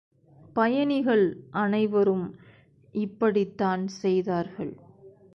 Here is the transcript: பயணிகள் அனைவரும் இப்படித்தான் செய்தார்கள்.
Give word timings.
பயணிகள் 0.53 1.25
அனைவரும் 1.51 2.25
இப்படித்தான் 2.93 3.87
செய்தார்கள். 4.01 4.73